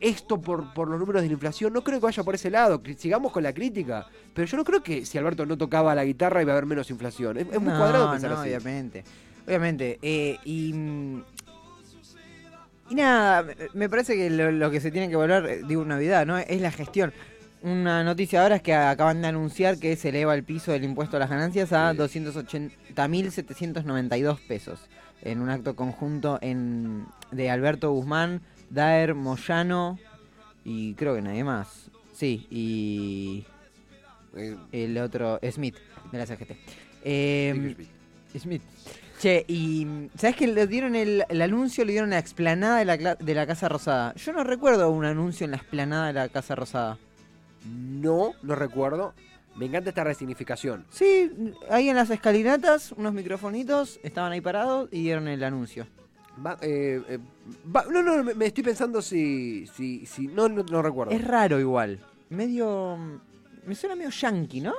esto 0.00 0.40
por, 0.40 0.74
por 0.74 0.88
los 0.88 0.98
números 1.00 1.22
de 1.22 1.28
la 1.28 1.32
inflación, 1.34 1.72
no 1.72 1.82
creo 1.82 1.98
que 2.00 2.04
vaya 2.06 2.22
por 2.22 2.34
ese 2.34 2.50
lado. 2.50 2.82
Sigamos 2.98 3.32
con 3.32 3.42
la 3.42 3.52
crítica. 3.54 4.06
Pero 4.34 4.46
yo 4.46 4.56
no 4.58 4.64
creo 4.64 4.82
que 4.82 5.06
si 5.06 5.16
Alberto 5.18 5.46
no 5.46 5.56
tocaba 5.56 5.94
la 5.94 6.04
guitarra 6.04 6.42
iba 6.42 6.52
a 6.52 6.56
haber 6.56 6.66
menos 6.66 6.90
inflación. 6.90 7.38
Es, 7.38 7.46
es 7.50 7.60
muy 7.60 7.72
no, 7.72 7.78
cuadrado 7.78 8.10
pensar 8.12 8.30
no, 8.30 8.36
así. 8.40 8.48
obviamente. 8.50 9.04
Obviamente. 9.46 9.98
eh, 10.02 10.36
y. 10.44 10.74
Y 12.88 12.94
nada, 12.94 13.44
me- 13.74 13.88
parece 13.88 14.14
que 14.16 14.30
lo, 14.30 14.52
lo 14.52 14.70
que 14.70 14.80
se 14.80 14.92
tiene 14.92 15.08
que 15.08 15.14
evaluar, 15.14 15.44
eh, 15.48 15.62
digo, 15.66 15.84
novedad, 15.84 16.24
¿no? 16.24 16.38
Es 16.38 16.60
la 16.60 16.70
gestión. 16.70 17.12
Una 17.62 18.04
noticia 18.04 18.42
ahora 18.42 18.56
es 18.56 18.62
que 18.62 18.74
acaban 18.74 19.22
de 19.22 19.28
anunciar 19.28 19.78
que 19.78 19.96
se 19.96 20.10
eleva 20.10 20.34
el 20.36 20.44
piso 20.44 20.70
del 20.70 20.84
impuesto 20.84 21.16
a 21.16 21.20
las 21.20 21.28
ganancias 21.30 21.72
a 21.72 21.90
Sí. 21.92 21.98
280.792 21.98 24.38
pesos. 24.46 24.78
En 25.22 25.40
un 25.40 25.48
acto 25.50 25.74
conjunto 25.74 26.38
en, 26.42 27.06
de 27.32 27.50
Alberto 27.50 27.90
Guzmán, 27.90 28.40
Daer, 28.70 29.14
Moyano 29.14 29.98
y 30.64 30.94
creo 30.94 31.14
que 31.14 31.22
nadie 31.22 31.44
más. 31.44 31.90
Sí, 32.14 32.46
y 32.50 33.46
Eh, 34.36 34.56
el 34.72 34.98
otro, 34.98 35.38
Smith, 35.50 35.76
de 36.12 36.18
la 36.18 36.26
CGT. 36.26 36.50
Eh, 37.04 37.52
Smith. 37.74 37.88
Smith. 38.42 38.62
Che, 39.18 39.46
y 39.48 39.86
¿sabes 40.18 40.36
que 40.36 40.46
le 40.46 40.66
dieron 40.66 40.94
el, 40.94 41.24
el 41.30 41.40
anuncio, 41.40 41.84
le 41.86 41.92
dieron 41.92 42.10
la 42.10 42.18
explanada 42.18 42.78
de 42.78 42.84
la, 42.84 43.14
de 43.14 43.34
la 43.34 43.46
Casa 43.46 43.68
Rosada? 43.68 44.14
Yo 44.16 44.32
no 44.34 44.44
recuerdo 44.44 44.90
un 44.90 45.06
anuncio 45.06 45.46
en 45.46 45.52
la 45.52 45.56
explanada 45.56 46.08
de 46.08 46.12
la 46.12 46.28
Casa 46.28 46.54
Rosada. 46.54 46.98
No, 47.64 48.32
no 48.42 48.54
recuerdo. 48.54 49.14
Me 49.56 49.64
encanta 49.66 49.88
esta 49.88 50.04
resignificación. 50.04 50.84
Sí, 50.90 51.30
ahí 51.70 51.88
en 51.88 51.96
las 51.96 52.10
escalinatas, 52.10 52.92
unos 52.92 53.14
microfonitos, 53.14 53.98
estaban 54.02 54.32
ahí 54.32 54.42
parados 54.42 54.90
y 54.92 55.00
dieron 55.02 55.28
el 55.28 55.42
anuncio. 55.42 55.86
Va- 56.44 56.58
eh, 56.60 57.00
eh, 57.08 57.18
va- 57.74 57.86
no, 57.90 58.02
no, 58.02 58.22
me, 58.22 58.34
me 58.34 58.46
estoy 58.46 58.62
pensando 58.64 59.00
si. 59.00 59.66
si, 59.74 60.04
si 60.06 60.26
no, 60.28 60.48
no, 60.48 60.62
no 60.64 60.82
recuerdo. 60.82 61.12
Es 61.12 61.24
raro 61.24 61.58
igual. 61.60 61.98
Medio... 62.30 62.98
Me 63.66 63.74
suena 63.74 63.96
medio 63.96 64.10
yankee, 64.10 64.60
¿no? 64.60 64.74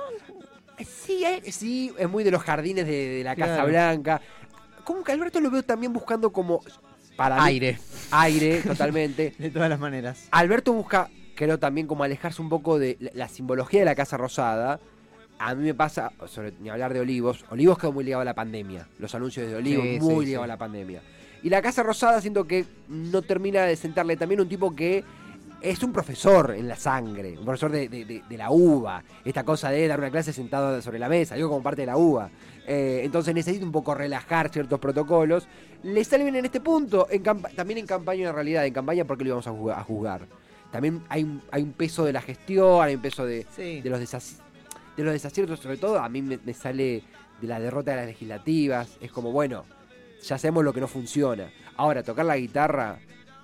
Eh, 0.78 0.84
Sí, 0.84 1.24
eh, 1.24 1.42
sí, 1.50 1.92
es 1.98 2.08
muy 2.08 2.22
de 2.24 2.30
los 2.30 2.42
jardines 2.42 2.86
de, 2.86 3.08
de 3.08 3.24
la 3.24 3.34
Casa 3.36 3.54
Claro. 3.54 3.68
Blanca. 3.68 4.20
Como 4.84 5.02
que 5.02 5.12
Alberto 5.12 5.40
lo 5.40 5.50
veo 5.50 5.62
también 5.62 5.92
buscando 5.92 6.32
como. 6.32 6.62
Para 7.16 7.36
mí- 7.36 7.42
Aire. 7.44 7.78
Aire, 8.12 8.62
totalmente. 8.66 9.34
De 9.38 9.50
todas 9.50 9.68
las 9.68 9.80
maneras. 9.80 10.28
Alberto 10.30 10.72
busca, 10.72 11.10
creo 11.34 11.58
también, 11.58 11.86
como 11.86 12.04
alejarse 12.04 12.40
un 12.40 12.48
poco 12.48 12.78
de 12.78 12.96
la, 13.00 13.10
la 13.14 13.28
simbología 13.28 13.80
de 13.80 13.86
la 13.86 13.94
Casa 13.96 14.16
Rosada. 14.16 14.78
A 15.40 15.54
mí 15.54 15.64
me 15.64 15.74
pasa, 15.74 16.12
sobre 16.26 16.52
ni 16.60 16.68
hablar 16.68 16.92
de 16.94 17.00
Olivos, 17.00 17.44
Olivos 17.50 17.78
quedó 17.78 17.92
muy 17.92 18.04
ligado 18.04 18.22
a 18.22 18.24
la 18.24 18.34
pandemia. 18.34 18.88
Los 18.98 19.14
anuncios 19.14 19.48
de 19.48 19.54
Olivos, 19.56 19.84
Sí, 19.84 19.98
muy 20.00 20.24
sí, 20.24 20.30
ligado 20.30 20.44
sí. 20.44 20.50
a 20.50 20.54
la 20.54 20.56
pandemia. 20.56 21.02
Y 21.42 21.50
la 21.50 21.62
Casa 21.62 21.82
Rosada 21.82 22.20
siento 22.20 22.46
que 22.46 22.64
no 22.88 23.22
termina 23.22 23.62
de 23.62 23.76
sentarle 23.76 24.16
también 24.16 24.40
un 24.40 24.48
tipo 24.48 24.74
que 24.74 25.04
es 25.60 25.82
un 25.82 25.92
profesor 25.92 26.52
en 26.56 26.68
la 26.68 26.76
sangre, 26.76 27.36
un 27.38 27.44
profesor 27.44 27.70
de, 27.72 27.88
de- 27.88 28.04
de- 28.04 28.22
de 28.28 28.36
la 28.36 28.50
uva. 28.50 29.02
Esta 29.24 29.44
cosa 29.44 29.70
de 29.70 29.86
dar 29.88 29.98
una 29.98 30.10
clase 30.10 30.32
sentado 30.32 30.80
sobre 30.82 30.98
la 30.98 31.08
mesa, 31.08 31.34
digo 31.34 31.48
como 31.48 31.62
parte 31.62 31.82
de 31.82 31.86
la 31.86 31.96
uva. 31.96 32.30
Eh, 32.66 33.00
entonces 33.04 33.34
necesita 33.34 33.64
un 33.64 33.72
poco 33.72 33.94
relajar 33.94 34.50
ciertos 34.50 34.78
protocolos. 34.78 35.48
Le 35.82 36.04
sale 36.04 36.24
bien 36.24 36.36
en 36.36 36.44
este 36.44 36.60
punto, 36.60 37.06
en 37.10 37.22
también 37.22 37.78
en 37.78 37.86
campaña 37.86 38.28
en 38.28 38.34
realidad, 38.34 38.66
en 38.66 38.72
campaña 38.74 39.04
porque 39.04 39.24
lo 39.24 39.28
íbamos 39.40 39.46
a 39.76 39.82
juzgar. 39.82 40.26
También 40.70 41.02
hay 41.08 41.24
un, 41.24 41.40
hay 41.50 41.62
un 41.62 41.72
peso 41.72 42.04
de 42.04 42.12
la 42.12 42.20
gestión, 42.20 42.82
hay 42.82 42.94
un 42.94 43.00
peso 43.00 43.24
de, 43.24 43.46
Sí. 43.56 43.80
de 43.80 43.88
los, 43.90 43.98
de 44.00 45.02
los 45.04 45.12
desaciertos, 45.12 45.60
sobre 45.60 45.76
todo 45.78 45.98
a 45.98 46.08
mí 46.08 46.20
me, 46.20 46.38
me 46.44 46.52
sale 46.52 47.02
de 47.40 47.46
la 47.48 47.58
derrota 47.58 47.92
de 47.92 47.96
las 47.98 48.06
legislativas. 48.06 48.98
Es 49.00 49.10
como, 49.10 49.32
bueno, 49.32 49.64
ya 50.22 50.38
sabemos 50.38 50.64
lo 50.64 50.72
que 50.72 50.80
no 50.80 50.88
funciona. 50.88 51.50
Ahora, 51.76 52.02
tocar 52.02 52.24
la 52.24 52.36
guitarra, 52.36 52.98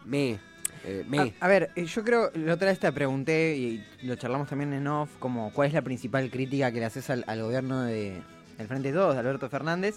me, 0.04 0.38
eh, 0.84 1.04
me. 1.08 1.18
A, 1.40 1.44
a 1.46 1.48
ver, 1.48 1.70
eh, 1.76 1.84
yo 1.86 2.02
creo, 2.04 2.30
la 2.34 2.54
otra 2.54 2.68
vez 2.68 2.78
te 2.78 2.90
pregunté 2.92 3.56
y 3.56 3.84
lo 4.02 4.16
charlamos 4.16 4.48
también 4.48 4.72
en 4.72 4.86
off, 4.86 5.10
como 5.18 5.52
cuál 5.52 5.68
es 5.68 5.74
la 5.74 5.82
principal 5.82 6.30
crítica 6.30 6.72
que 6.72 6.80
le 6.80 6.86
haces 6.86 7.08
al, 7.10 7.24
al 7.26 7.42
gobierno 7.42 7.82
de, 7.82 8.20
del 8.58 8.66
Frente 8.68 8.92
2, 8.92 9.14
de 9.14 9.20
Alberto 9.20 9.48
Fernández, 9.48 9.96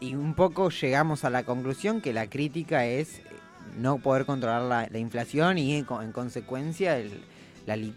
y 0.00 0.14
un 0.14 0.34
poco 0.34 0.70
llegamos 0.70 1.24
a 1.24 1.30
la 1.30 1.44
conclusión 1.44 2.00
que 2.00 2.12
la 2.12 2.28
crítica 2.28 2.84
es 2.86 3.18
eh, 3.18 3.22
no 3.78 3.98
poder 3.98 4.24
controlar 4.26 4.62
la, 4.62 4.88
la 4.90 4.98
inflación 4.98 5.56
y 5.58 5.76
en, 5.76 5.84
co- 5.84 6.02
en 6.02 6.10
consecuencia 6.12 6.98
el- 6.98 7.22
la, 7.66 7.76
li- 7.76 7.94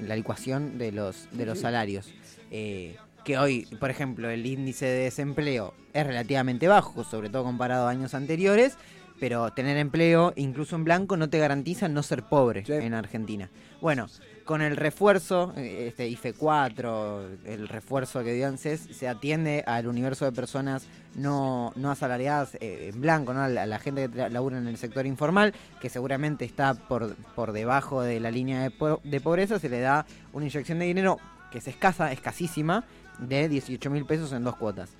la 0.00 0.14
licuación 0.14 0.78
de 0.78 0.92
los, 0.92 1.26
de 1.32 1.46
los 1.46 1.58
salarios. 1.58 2.12
Eh, 2.52 2.96
que 3.24 3.38
hoy, 3.38 3.66
por 3.80 3.90
ejemplo, 3.90 4.28
el 4.30 4.44
índice 4.46 4.86
de 4.86 5.04
desempleo 5.04 5.74
es 5.92 6.06
relativamente 6.06 6.68
bajo, 6.68 7.04
sobre 7.04 7.28
todo 7.30 7.44
comparado 7.44 7.86
a 7.86 7.90
años 7.90 8.14
anteriores, 8.14 8.76
pero 9.20 9.50
tener 9.52 9.76
empleo, 9.76 10.32
incluso 10.36 10.76
en 10.76 10.84
blanco, 10.84 11.16
no 11.16 11.30
te 11.30 11.38
garantiza 11.38 11.88
no 11.88 12.02
ser 12.02 12.24
pobre 12.24 12.64
Sí. 12.66 12.72
en 12.72 12.94
Argentina. 12.94 13.48
Bueno, 13.80 14.06
con 14.44 14.60
el 14.60 14.76
refuerzo, 14.76 15.54
eh, 15.56 15.86
este 15.88 16.08
IFE 16.08 16.34
4, 16.34 17.22
el 17.46 17.68
refuerzo 17.68 18.22
que 18.24 18.32
dio 18.34 18.46
ANSES, 18.48 18.80
se 18.92 19.08
atiende 19.08 19.62
al 19.66 19.86
universo 19.86 20.24
de 20.24 20.32
personas 20.32 20.86
no, 21.14 21.72
no 21.76 21.90
asalariadas 21.92 22.56
eh, 22.60 22.90
en 22.92 23.00
blanco, 23.00 23.32
¿no? 23.32 23.40
a, 23.42 23.48
la, 23.48 23.62
a 23.62 23.66
la 23.66 23.78
gente 23.78 24.10
que 24.10 24.28
labura 24.28 24.58
en 24.58 24.66
el 24.66 24.76
sector 24.76 25.06
informal, 25.06 25.54
que 25.80 25.88
seguramente 25.88 26.44
está 26.44 26.74
por, 26.74 27.14
por 27.36 27.52
debajo 27.52 28.02
de 28.02 28.20
la 28.20 28.30
línea 28.30 28.62
de, 28.62 28.70
po- 28.70 29.00
de 29.04 29.20
pobreza, 29.20 29.58
se 29.60 29.68
le 29.68 29.80
da 29.80 30.04
una 30.32 30.44
inyección 30.46 30.80
de 30.80 30.86
dinero 30.86 31.18
que 31.52 31.58
es 31.58 31.68
escasa, 31.68 32.10
escasísima, 32.12 32.84
de 33.18 33.48
18 33.48 33.90
mil 33.90 34.04
pesos 34.04 34.32
en 34.32 34.44
dos 34.44 34.56
cuotas. 34.56 34.90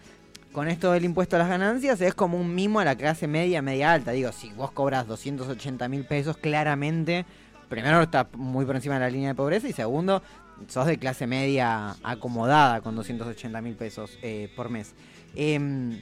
Con 0.52 0.68
esto 0.68 0.92
del 0.92 1.04
impuesto 1.04 1.34
a 1.34 1.40
las 1.40 1.48
ganancias 1.48 2.00
es 2.00 2.14
como 2.14 2.38
un 2.40 2.54
mimo 2.54 2.78
a 2.78 2.84
la 2.84 2.94
clase 2.94 3.26
media, 3.26 3.60
media 3.60 3.92
alta. 3.92 4.12
Digo, 4.12 4.30
si 4.30 4.52
vos 4.52 4.70
cobras 4.70 5.06
280 5.08 5.88
mil 5.88 6.04
pesos, 6.04 6.36
claramente, 6.36 7.26
primero 7.68 8.00
está 8.02 8.28
muy 8.34 8.64
por 8.64 8.76
encima 8.76 8.94
de 8.94 9.00
la 9.00 9.10
línea 9.10 9.30
de 9.30 9.34
pobreza 9.34 9.68
y 9.68 9.72
segundo, 9.72 10.22
sos 10.68 10.86
de 10.86 10.98
clase 10.98 11.26
media 11.26 11.96
acomodada 12.04 12.82
con 12.82 12.94
280 12.94 13.60
mil 13.62 13.74
pesos 13.74 14.16
eh, 14.22 14.48
por 14.54 14.70
mes. 14.70 14.94
Em, 15.34 16.00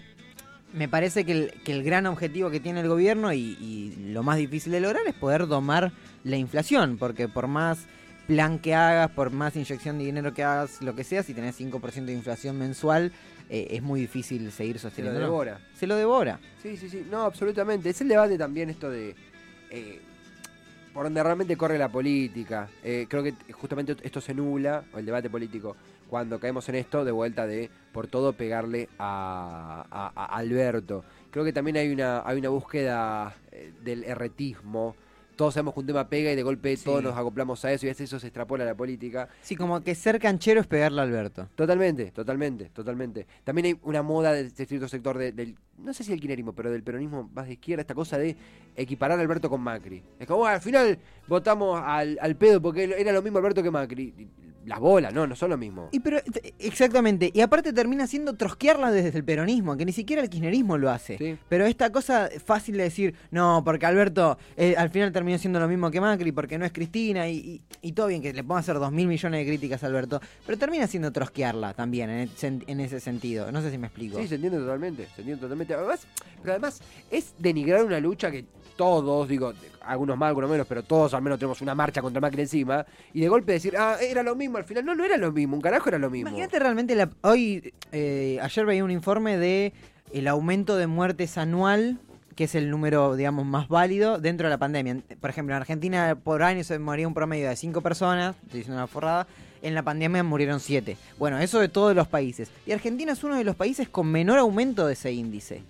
me 0.74 0.86
parece 0.86 1.24
que 1.24 1.50
el, 1.64 1.82
gran 1.82 2.04
objetivo 2.06 2.50
que 2.50 2.60
tiene 2.60 2.80
el 2.80 2.88
gobierno 2.88 3.32
y, 3.32 3.38
y 3.38 4.10
lo 4.12 4.22
más 4.22 4.36
difícil 4.36 4.72
de 4.72 4.80
lograr 4.80 5.02
es 5.06 5.14
poder 5.14 5.46
domar 5.46 5.92
la 6.24 6.36
inflación, 6.36 6.98
porque 6.98 7.26
por 7.26 7.46
más 7.46 7.86
plan 8.26 8.58
que 8.58 8.74
hagas, 8.74 9.10
por 9.10 9.30
más 9.30 9.54
inyección 9.56 9.98
de 9.98 10.04
dinero 10.04 10.32
que 10.32 10.42
hagas, 10.44 10.80
lo 10.82 10.94
que 10.94 11.04
sea, 11.04 11.22
si 11.22 11.34
tenés 11.34 11.58
5% 11.60 12.04
de 12.04 12.12
inflación 12.12 12.58
mensual, 12.58 13.12
eh, 13.50 13.68
es 13.70 13.82
muy 13.82 14.00
difícil 14.00 14.50
seguir 14.52 14.78
Se 14.78 14.84
lo 14.84 14.90
sosteniendo. 14.90 15.20
devora. 15.20 15.58
Se 15.74 15.86
lo 15.86 15.96
devora. 15.96 16.38
Sí, 16.62 16.76
sí, 16.76 16.88
sí. 16.88 17.06
No, 17.10 17.22
absolutamente. 17.22 17.90
Es 17.90 18.00
el 18.00 18.08
debate 18.08 18.38
también 18.38 18.70
esto 18.70 18.88
de... 18.90 19.14
eh, 19.70 20.00
por 20.94 21.04
donde 21.04 21.22
realmente 21.22 21.56
corre 21.56 21.78
la 21.78 21.88
política. 21.90 22.68
Eh, 22.84 23.06
creo 23.08 23.22
que 23.22 23.34
justamente 23.52 23.96
esto 24.02 24.20
se 24.20 24.34
nubla, 24.34 24.84
o 24.92 24.98
el 24.98 25.06
debate 25.06 25.30
político, 25.30 25.74
cuando 26.08 26.38
caemos 26.38 26.68
en 26.68 26.74
esto 26.74 27.02
de 27.04 27.10
vuelta 27.12 27.46
de 27.46 27.70
por 27.92 28.06
todo 28.06 28.34
pegarle 28.34 28.88
a, 28.98 29.86
a- 29.90 30.12
a 30.14 30.36
Alberto. 30.36 31.02
Creo 31.30 31.44
que 31.46 31.52
también 31.54 31.78
hay 31.78 31.90
una, 31.90 32.22
hay 32.26 32.38
una 32.38 32.50
búsqueda 32.50 33.34
del 33.82 34.04
erretismo. 34.04 34.94
Todos 35.42 35.54
sabemos 35.54 35.74
que 35.74 35.80
un 35.80 35.86
tema 35.86 36.08
pega 36.08 36.30
y 36.30 36.36
de 36.36 36.44
golpe 36.44 36.76
Sí. 36.76 36.84
todos 36.84 37.02
nos 37.02 37.16
acoplamos 37.18 37.64
a 37.64 37.72
eso 37.72 37.84
y 37.84 37.88
eso 37.88 38.20
se 38.20 38.28
extrapola 38.28 38.62
a 38.62 38.66
la 38.68 38.76
política. 38.76 39.28
Sí, 39.42 39.56
como 39.56 39.80
que 39.82 39.96
ser 39.96 40.20
canchero 40.20 40.60
es 40.60 40.68
pegarle 40.68 41.00
a 41.00 41.02
Alberto. 41.02 41.48
Totalmente, 41.56 42.12
totalmente, 42.12 42.66
totalmente. 42.66 43.26
También 43.42 43.66
hay 43.66 43.76
una 43.82 44.04
moda 44.04 44.32
de 44.32 44.42
este 44.42 44.66
cierto 44.66 44.86
sector 44.86 45.18
de- 45.18 45.32
del, 45.32 45.56
no 45.78 45.92
sé 45.92 46.04
si 46.04 46.12
el 46.12 46.20
kirchnerismo, 46.20 46.52
pero 46.52 46.70
del 46.70 46.84
peronismo 46.84 47.28
más 47.34 47.48
de 47.48 47.54
izquierda, 47.54 47.80
esta 47.80 47.92
cosa 47.96 48.18
de 48.18 48.36
equiparar 48.76 49.18
a 49.18 49.22
Alberto 49.22 49.50
con 49.50 49.60
Macri. 49.60 50.00
Es 50.20 50.28
como, 50.28 50.46
"Ah, 50.46 50.52
al 50.52 50.60
final 50.60 50.96
votamos 51.26 51.82
al, 51.84 52.16
al 52.22 52.36
pedo 52.36 52.62
porque 52.62 52.84
era 52.96 53.10
lo 53.10 53.20
mismo 53.20 53.38
Alberto 53.38 53.64
que 53.64 53.70
Macri. 53.72 54.14
Las 54.66 54.78
bolas, 54.80 55.12
no, 55.12 55.26
no 55.26 55.34
son 55.34 55.50
lo 55.50 55.56
mismo. 55.58 55.88
Y 55.92 56.00
pero 56.00 56.18
exactamente, 56.58 57.30
y 57.34 57.40
aparte 57.40 57.72
termina 57.72 58.06
siendo 58.06 58.34
trosquearla 58.34 58.90
desde 58.92 59.16
el 59.18 59.24
peronismo, 59.24 59.76
que 59.76 59.84
ni 59.84 59.92
siquiera 59.92 60.22
el 60.22 60.30
kirchnerismo 60.30 60.78
lo 60.78 60.90
hace. 60.90 61.18
Sí. 61.18 61.36
Pero 61.48 61.66
esta 61.66 61.90
cosa 61.90 62.28
fácil 62.44 62.76
de 62.76 62.84
decir, 62.84 63.14
no, 63.30 63.62
porque 63.64 63.86
Alberto 63.86 64.38
eh, 64.56 64.74
al 64.76 64.90
final 64.90 65.10
terminó 65.12 65.38
siendo 65.38 65.58
lo 65.60 65.68
mismo 65.68 65.90
que 65.90 66.00
Macri, 66.00 66.32
porque 66.32 66.58
no 66.58 66.64
es 66.64 66.72
Cristina, 66.72 67.28
y, 67.28 67.36
y- 67.36 67.62
y 67.88 67.92
todo 67.92 68.06
bien 68.06 68.22
que 68.22 68.32
le 68.32 68.44
pongan 68.44 68.60
hacer 68.60 68.76
dos 68.78 68.92
mil 68.92 69.08
millones 69.08 69.40
de 69.40 69.46
críticas 69.46 69.82
a 69.82 69.86
Alberto, 69.86 70.20
pero 70.46 70.56
termina 70.58 70.86
siendo 70.86 71.10
trosquearla 71.12 71.74
también 71.74 72.08
en, 72.10 72.28
e- 72.28 72.60
en 72.66 72.80
ese 72.80 73.00
sentido. 73.00 73.50
No 73.50 73.60
sé 73.62 73.70
si 73.70 73.78
me 73.78 73.88
explico. 73.88 74.18
Sí, 74.20 74.28
se 74.28 74.36
entiende 74.36 74.58
totalmente, 74.58 75.06
se 75.14 75.22
entiende 75.22 75.40
totalmente. 75.40 75.74
Además, 75.74 76.06
pero 76.40 76.52
además 76.52 76.80
es 77.10 77.34
denigrar 77.38 77.84
una 77.84 77.98
lucha 78.00 78.30
que 78.30 78.44
todos, 78.76 79.28
digo, 79.28 79.52
algunos 79.82 80.16
más, 80.16 80.28
algunos 80.28 80.50
menos, 80.50 80.66
pero 80.66 80.82
todos 80.82 81.14
al 81.14 81.22
menos 81.22 81.38
tenemos 81.38 81.60
una 81.60 81.74
marcha 81.74 82.00
contra 82.02 82.20
Macri 82.20 82.42
encima, 82.42 82.84
y 83.12 83.20
de 83.20 83.28
golpe 83.28 83.52
decir, 83.52 83.74
ah, 83.76 83.96
era 84.00 84.22
lo 84.22 84.34
mismo, 84.36 84.58
al 84.58 84.64
final 84.64 84.84
no, 84.84 84.94
no 84.94 85.04
era 85.04 85.16
lo 85.16 85.32
mismo, 85.32 85.56
un 85.56 85.62
carajo 85.62 85.88
era 85.88 85.98
lo 85.98 86.10
mismo. 86.10 86.28
Imagínate 86.28 86.58
realmente, 86.58 86.94
la- 86.94 87.10
hoy, 87.22 87.72
eh, 87.92 88.38
ayer 88.42 88.66
veía 88.66 88.84
un 88.84 88.90
informe 88.90 89.36
de 89.38 89.72
el 90.12 90.28
aumento 90.28 90.76
de 90.76 90.86
muertes 90.86 91.38
anual, 91.38 91.98
que 92.36 92.44
es 92.44 92.54
el 92.54 92.70
número, 92.70 93.14
digamos, 93.16 93.44
más 93.44 93.68
válido 93.68 94.18
dentro 94.18 94.46
de 94.46 94.50
la 94.50 94.58
pandemia. 94.58 94.98
Por 95.20 95.30
ejemplo, 95.30 95.54
en 95.54 95.60
Argentina 95.60 96.16
por 96.22 96.42
año 96.42 96.64
se 96.64 96.78
moría 96.78 97.06
un 97.06 97.14
promedio 97.14 97.48
de 97.48 97.56
5 97.56 97.80
personas, 97.82 98.36
estoy 98.44 98.60
diciendo 98.60 98.78
una 98.78 98.86
forrada, 98.86 99.26
en 99.60 99.74
la 99.74 99.82
pandemia 99.82 100.22
murieron 100.22 100.58
7. 100.58 100.96
Bueno, 101.18 101.38
eso 101.38 101.60
de 101.60 101.68
todos 101.68 101.94
los 101.94 102.08
países. 102.08 102.50
Y 102.66 102.72
Argentina 102.72 103.12
es 103.12 103.22
uno 103.22 103.36
de 103.36 103.44
los 103.44 103.54
países 103.54 103.88
con 103.88 104.08
menor 104.08 104.38
aumento 104.38 104.86
de 104.86 104.94
ese 104.94 105.12
índice. 105.12 105.62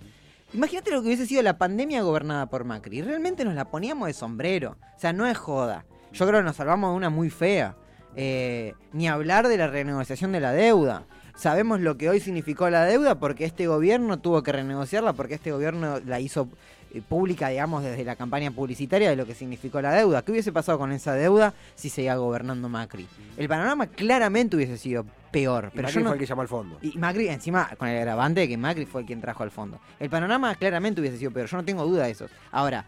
Imagínate 0.53 0.91
lo 0.91 1.01
que 1.01 1.07
hubiese 1.07 1.25
sido 1.25 1.41
la 1.41 1.57
pandemia 1.57 2.03
gobernada 2.03 2.45
por 2.45 2.63
Macri. 2.63 3.01
Realmente 3.01 3.43
nos 3.43 3.55
la 3.55 3.71
poníamos 3.71 4.07
de 4.07 4.13
sombrero. 4.13 4.77
O 4.95 4.99
sea, 4.99 5.11
no 5.11 5.25
es 5.25 5.35
joda. 5.35 5.85
Yo 6.11 6.27
creo 6.27 6.41
que 6.41 6.45
nos 6.45 6.57
salvamos 6.57 6.91
de 6.91 6.97
una 6.97 7.09
muy 7.09 7.31
fea. 7.31 7.75
Eh, 8.15 8.75
ni 8.91 9.07
hablar 9.07 9.47
de 9.47 9.57
la 9.57 9.65
renegociación 9.67 10.31
de 10.31 10.39
la 10.39 10.51
deuda. 10.51 11.07
Sabemos 11.35 11.79
lo 11.81 11.97
que 11.97 12.09
hoy 12.09 12.19
significó 12.19 12.69
la 12.69 12.85
deuda 12.85 13.19
porque 13.19 13.45
este 13.45 13.65
gobierno 13.65 14.19
tuvo 14.19 14.43
que 14.43 14.51
renegociarla, 14.51 15.13
porque 15.13 15.33
este 15.33 15.51
gobierno 15.51 15.99
la 16.05 16.19
hizo 16.19 16.47
pública, 17.01 17.49
digamos, 17.49 17.83
desde 17.83 18.03
la 18.03 18.15
campaña 18.15 18.51
publicitaria 18.51 19.09
de 19.09 19.15
lo 19.15 19.25
que 19.25 19.33
significó 19.33 19.81
la 19.81 19.91
deuda. 19.91 20.21
¿Qué 20.21 20.31
hubiese 20.31 20.51
pasado 20.51 20.77
con 20.77 20.91
esa 20.91 21.13
deuda 21.13 21.53
si 21.75 21.89
seguía 21.89 22.15
gobernando 22.15 22.69
Macri? 22.69 23.07
El 23.37 23.49
panorama 23.49 23.87
claramente 23.87 24.55
hubiese 24.55 24.77
sido 24.77 25.05
peor. 25.31 25.71
Y 25.73 25.75
Pero 25.75 25.87
Macri 25.87 25.93
yo 25.95 25.99
no, 26.01 26.09
fue 26.09 26.15
el 26.15 26.19
que 26.19 26.25
llamó 26.27 26.41
al 26.43 26.47
fondo. 26.47 26.77
y 26.81 26.97
Macri, 26.97 27.27
encima, 27.27 27.69
con 27.77 27.87
el 27.87 27.97
agravante 27.97 28.41
de 28.41 28.47
que 28.47 28.57
Macri 28.57 28.85
fue 28.85 29.01
el 29.01 29.07
quien 29.07 29.21
trajo 29.21 29.43
al 29.43 29.51
fondo. 29.51 29.79
El 29.99 30.09
panorama 30.09 30.53
claramente 30.55 31.01
hubiese 31.01 31.17
sido 31.17 31.31
peor, 31.31 31.47
yo 31.47 31.57
no 31.57 31.65
tengo 31.65 31.85
duda 31.85 32.05
de 32.05 32.11
eso. 32.11 32.27
Ahora, 32.51 32.85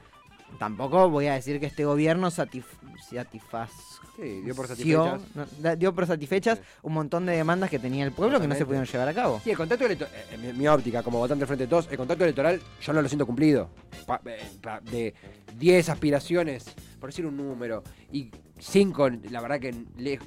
tampoco 0.59 1.09
voy 1.09 1.27
a 1.27 1.33
decir 1.33 1.59
que 1.59 1.65
este 1.67 1.85
gobierno 1.85 2.31
satisf 2.31 2.65
satisfaz 3.09 3.71
Sí, 4.15 4.41
dio 4.41 4.55
por 4.55 4.67
satisfechas. 4.67 5.21
no, 5.35 5.45
da- 5.59 5.75
dio 5.75 5.93
por 5.93 6.07
satisfechas 6.07 6.57
Sí. 6.59 6.63
un 6.83 6.93
montón 6.93 7.25
de 7.25 7.35
demandas 7.35 7.69
que 7.69 7.79
tenía 7.79 8.05
el 8.05 8.13
pueblo 8.13 8.39
que 8.39 8.47
no 8.47 8.55
se 8.55 8.65
pudieron 8.65 8.87
llevar 8.87 9.09
a 9.09 9.13
cabo. 9.13 9.41
Sí, 9.43 9.51
el 9.51 9.57
contacto 9.57 9.85
electoral, 9.85 10.13
en 10.31 10.41
mi, 10.41 10.53
mi 10.53 10.67
óptica, 10.69 11.03
como 11.03 11.19
votante 11.19 11.41
del 11.41 11.47
Frente 11.47 11.65
de 11.65 11.69
Todos, 11.69 11.87
el 11.91 11.97
contacto 11.97 12.23
electoral 12.23 12.61
yo 12.81 12.93
no 12.93 13.01
lo 13.01 13.07
siento 13.09 13.25
cumplido. 13.25 13.69
Pa- 14.05 14.21
eh, 14.25 14.39
pa- 14.61 14.79
de 14.79 15.13
10 15.57 15.89
aspiraciones, 15.89 16.63
por 16.99 17.09
decir 17.09 17.25
un 17.25 17.35
número, 17.35 17.83
y 18.11 18.31
5, 18.57 19.09
la 19.29 19.41
verdad 19.41 19.59
que 19.59 19.75
le- 19.97 20.19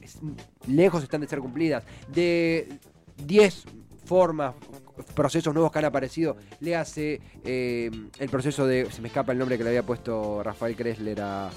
lejos 0.67 1.03
están 1.03 1.23
de 1.23 1.27
ser 1.29 1.39
cumplidas. 1.39 1.83
De 2.09 2.69
10 3.17 3.65
formas, 4.05 4.55
procesos 5.15 5.53
nuevos 5.55 5.73
que 5.73 5.79
han 5.79 5.85
aparecido, 5.85 6.37
le 6.61 6.77
hace 6.77 7.21
eh, 7.45 7.91
el 8.19 8.29
proceso 8.29 8.67
de, 8.67 8.91
se 8.91 9.01
me 9.03 9.09
escapa 9.09 9.33
el 9.33 9.39
nombre 9.39 9.57
que 9.57 9.65
le 9.65 9.71
había 9.71 9.83
puesto 9.83 10.43
Rafael 10.43 10.77
Kressler 10.77 11.21
a 11.21 11.51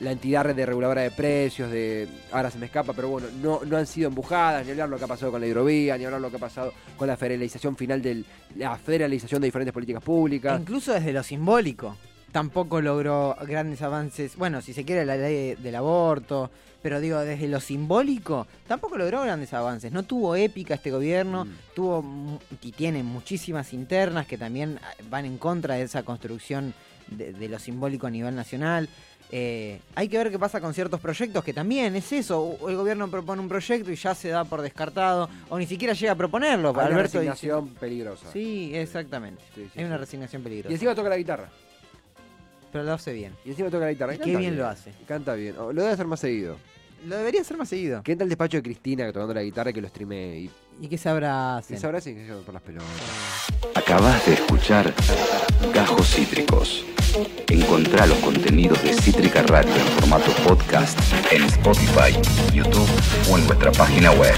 la 0.00 0.12
entidad 0.12 0.54
de 0.54 0.66
reguladora 0.66 1.02
de 1.02 1.10
precios, 1.10 1.70
de 1.70 2.08
ahora 2.32 2.50
se 2.50 2.58
me 2.58 2.66
escapa, 2.66 2.92
pero 2.94 3.08
bueno, 3.08 3.28
no, 3.42 3.60
no 3.66 3.76
han 3.76 3.86
sido 3.86 4.08
empujadas, 4.08 4.64
ni 4.64 4.72
hablar 4.72 4.88
lo 4.88 4.96
que 4.96 5.04
ha 5.04 5.08
pasado 5.08 5.30
con 5.30 5.40
la 5.40 5.46
hidrovía, 5.46 5.98
ni 5.98 6.04
hablar 6.04 6.20
lo 6.20 6.30
que 6.30 6.36
ha 6.36 6.40
pasado 6.40 6.72
con 6.96 7.06
la 7.06 7.16
federalización 7.16 7.76
final 7.76 8.00
de 8.00 8.24
la 8.56 8.76
federalización 8.76 9.42
de 9.42 9.48
diferentes 9.48 9.74
políticas 9.74 10.02
públicas. 10.02 10.58
incluso 10.60 10.92
desde 10.94 11.12
lo 11.12 11.22
simbólico. 11.22 11.96
Tampoco 12.32 12.80
logró 12.80 13.36
grandes 13.46 13.82
avances. 13.82 14.36
Bueno, 14.36 14.62
si 14.62 14.72
se 14.72 14.84
quiere, 14.84 15.04
la 15.04 15.16
ley 15.16 15.56
del 15.56 15.74
aborto. 15.74 16.50
Pero 16.82 16.98
digo, 16.98 17.18
desde 17.20 17.46
lo 17.46 17.60
simbólico, 17.60 18.46
tampoco 18.66 18.96
logró 18.96 19.20
grandes 19.22 19.52
avances. 19.52 19.92
No 19.92 20.02
tuvo 20.04 20.34
épica 20.34 20.74
este 20.74 20.90
gobierno. 20.90 21.44
Mm. 21.44 21.50
tuvo 21.74 22.40
y 22.62 22.72
tiene 22.72 23.02
muchísimas 23.02 23.72
internas 23.74 24.26
que 24.26 24.38
también 24.38 24.78
ah, 24.82 24.92
van 25.10 25.26
en 25.26 25.36
contra 25.36 25.74
de 25.74 25.82
esa 25.82 26.02
construcción 26.04 26.72
de, 27.08 27.32
de 27.34 27.48
lo 27.50 27.58
simbólico 27.58 28.06
a 28.06 28.10
nivel 28.10 28.34
nacional. 28.34 28.88
Eh, 29.32 29.78
hay 29.94 30.08
que 30.08 30.16
ver 30.18 30.30
qué 30.30 30.38
pasa 30.38 30.60
con 30.60 30.72
ciertos 30.74 31.00
proyectos, 31.00 31.44
que 31.44 31.52
también 31.52 31.94
es 31.96 32.10
eso. 32.12 32.56
El 32.66 32.76
gobierno 32.76 33.08
propone 33.10 33.42
un 33.42 33.48
proyecto 33.48 33.92
y 33.92 33.96
ya 33.96 34.14
se 34.14 34.28
da 34.30 34.44
por 34.44 34.62
descartado, 34.62 35.28
o 35.50 35.58
ni 35.58 35.66
siquiera 35.66 35.92
llega 35.94 36.12
a 36.12 36.16
proponerlo. 36.16 36.70
Hay 36.70 36.92
una 36.92 37.02
dice- 37.02 37.18
resignación 37.18 37.68
peligrosa. 37.74 38.26
Sí, 38.32 38.72
exactamente. 38.74 39.42
Sí, 39.54 39.68
sí, 39.72 39.78
Hay 39.78 39.84
una 39.84 39.98
resignación 39.98 40.40
Y 40.40 40.44
peligrosa. 40.44 40.72
encima 40.72 40.94
toca 40.94 41.10
la 41.10 41.16
guitarra. 41.18 41.48
Pero 42.72 42.84
lo 42.84 42.92
hace 42.92 43.12
bien. 43.12 43.34
Y 43.44 43.50
encima 43.50 43.70
toca 43.70 43.84
la 43.84 43.92
guitarra. 43.92 44.14
Y 44.14 44.16
Y 44.16 44.18
qué 44.18 44.24
canta 44.24 44.38
bien 44.38 44.56
lo 44.56 44.66
hace. 44.66 44.92
Canta 45.06 45.34
bien. 45.34 45.56
O 45.58 45.72
Lo 45.72 45.82
debe 45.82 45.94
hacer 45.94 46.06
más 46.06 46.20
seguido. 46.20 46.56
Lo 47.06 47.16
debería 47.16 47.40
hacer 47.40 47.56
más 47.56 47.68
seguido. 47.68 48.02
Que 48.02 48.12
entra 48.12 48.24
al 48.24 48.28
despacho 48.28 48.58
de 48.58 48.62
Cristina 48.62 49.06
tocando 49.12 49.32
la 49.32 49.42
guitarra 49.42 49.72
que 49.72 49.80
lo 49.80 49.88
streame 49.88 50.38
y, 50.38 50.50
¿Y 50.82 50.88
qué 50.88 50.98
sabrá 50.98 51.62
y 51.68 51.76
sabrá 51.76 52.00
si 52.00 52.14
que 52.14 52.26
por 52.44 52.54
las 52.54 52.62
pelotas. 52.62 52.88
Acabas 53.74 54.24
de 54.26 54.34
escuchar 54.34 54.94
Gajos 55.74 56.14
Cítricos. 56.14 56.84
Encontrá 57.48 58.06
los 58.06 58.18
contenidos 58.18 58.82
de 58.82 58.94
Cítrica 58.94 59.42
Radio 59.42 59.74
en 59.74 59.86
formato 59.98 60.30
podcast 60.46 60.98
en 61.32 61.42
Spotify, 61.44 62.12
YouTube 62.52 62.88
o 63.30 63.38
en 63.38 63.46
nuestra 63.46 63.72
página 63.72 64.12
web. 64.12 64.34